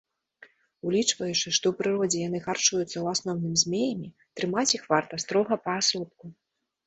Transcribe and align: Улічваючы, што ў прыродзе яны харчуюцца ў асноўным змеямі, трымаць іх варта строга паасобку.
Улічваючы, 0.91 1.33
што 1.57 1.65
ў 1.71 1.73
прыродзе 1.81 2.19
яны 2.21 2.39
харчуюцца 2.45 2.85
ў 2.99 3.05
асноўным 3.13 3.53
змеямі, 3.63 4.09
трымаць 4.41 4.67
іх 4.79 4.83
варта 4.95 5.13
строга 5.25 5.55
паасобку. 5.69 6.25